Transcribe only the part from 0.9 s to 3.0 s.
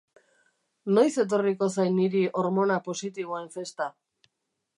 Noiz etorriko zait niri hormona